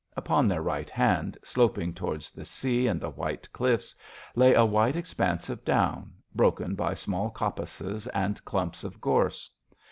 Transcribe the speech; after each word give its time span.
Upon 0.17 0.47
their 0.47 0.63
right 0.63 0.89
hand, 0.89 1.37
sloping 1.43 1.93
towards 1.93 2.31
the 2.31 2.43
sea 2.43 2.87
and 2.87 2.99
the 2.99 3.11
white 3.11 3.47
cliffs, 3.53 3.93
lay 4.33 4.55
a 4.55 4.65
wide 4.65 4.95
expanse 4.95 5.47
of 5.47 5.63
down, 5.63 6.13
broken 6.33 6.73
by 6.73 6.95
small 6.95 7.29
coppices 7.29 8.07
and 8.07 8.43
clumps 8.43 8.83
of 8.83 8.99
gorse. 8.99 9.51